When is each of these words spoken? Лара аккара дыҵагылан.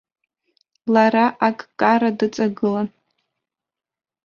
Лара 0.93 1.25
аккара 1.47 2.09
дыҵагылан. 2.17 2.87